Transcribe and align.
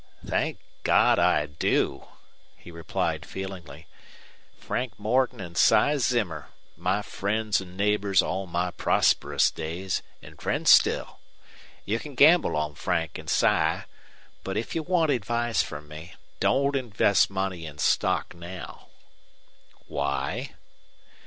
"Thank 0.25 0.57
God 0.81 1.19
I 1.19 1.45
do," 1.45 2.07
he 2.57 2.71
replied, 2.71 3.23
feelingly. 3.23 3.85
"Frank 4.57 4.97
Morton 4.97 5.39
an' 5.39 5.53
Si 5.53 5.95
Zimmer, 5.99 6.49
my 6.75 7.03
friends 7.03 7.61
an' 7.61 7.77
neighbors 7.77 8.19
all 8.23 8.47
my 8.47 8.71
prosperous 8.71 9.51
days, 9.51 10.01
an' 10.23 10.37
friends 10.37 10.71
still. 10.71 11.19
You 11.85 11.99
can 11.99 12.15
gamble 12.15 12.55
on 12.57 12.73
Frank 12.73 13.19
and 13.19 13.29
Si. 13.29 13.81
But 14.43 14.57
if 14.57 14.73
you 14.73 14.81
want 14.81 15.11
advice 15.11 15.61
from 15.61 15.87
me 15.87 16.15
don't 16.39 16.75
invest 16.75 17.29
money 17.29 17.67
in 17.67 17.77
stock 17.77 18.33
now." 18.33 18.87
"Why?" 19.85 20.55